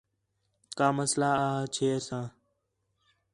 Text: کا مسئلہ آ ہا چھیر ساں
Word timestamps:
کا 0.77 0.87
مسئلہ 0.99 1.29
آ 1.47 1.49
ہا 1.57 1.61
چھیر 1.75 1.97
ساں 2.07 2.25